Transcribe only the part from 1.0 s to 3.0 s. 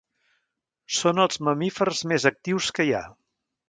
Són els mamífers més actius que hi